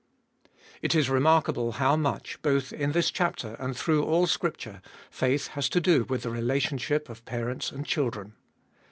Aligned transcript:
IT 0.81 0.95
is 0.95 1.11
remarkable 1.11 1.73
how 1.73 1.95
much, 1.95 2.41
both 2.41 2.73
in 2.73 2.91
this 2.91 3.11
chapter 3.11 3.53
and 3.59 3.77
through 3.77 4.03
all 4.03 4.25
Scripture, 4.25 4.81
faith 5.11 5.49
has 5.49 5.69
to 5.69 5.79
do 5.79 6.05
with 6.05 6.23
the 6.23 6.31
relationship 6.31 7.07
of 7.07 7.23
parents 7.23 7.71
and 7.71 7.85
children. 7.85 8.33